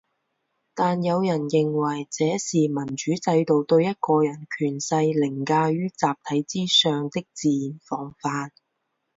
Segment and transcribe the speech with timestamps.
[0.73, 8.51] 但有人认为这是民主制度对一个人权势凌驾于集体之上的自然防范。